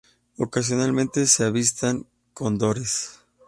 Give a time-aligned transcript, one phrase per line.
[0.39, 3.19] Ocasionalmente se avistan cóndores.